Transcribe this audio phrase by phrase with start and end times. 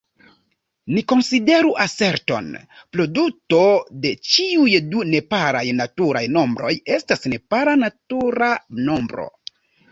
[0.93, 2.47] Ni konsideru aserton:
[2.97, 3.61] "Produto
[4.07, 8.53] de ĉiuj du neparaj naturaj nombroj estas nepara natura
[8.93, 9.31] nombro.